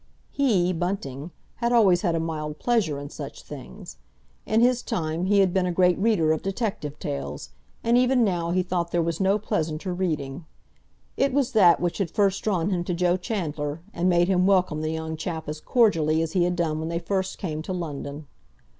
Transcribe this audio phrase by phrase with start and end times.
[0.31, 3.97] He, Bunting, had always had a mild pleasure in such things.
[4.47, 7.49] In his time he had been a great reader of detective tales,
[7.83, 10.47] and even now he thought there was no pleasanter reading.
[11.17, 14.81] It was that which had first drawn him to Joe Chandler, and made him welcome
[14.81, 18.25] the young chap as cordially as he had done when they first came to London.